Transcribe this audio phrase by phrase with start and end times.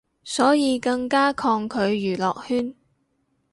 [0.23, 2.73] 所以更加抗拒娛樂圈